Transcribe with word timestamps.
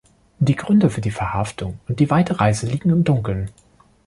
Die 0.39 0.55
Gründe 0.55 0.89
für 0.89 0.99
die 1.01 1.11
Verhaftung 1.11 1.79
und 1.87 1.99
die 1.99 2.09
weite 2.09 2.39
Reise 2.39 2.65
liegen 2.65 2.89
im 2.89 3.03
Dunkeln. 3.03 3.51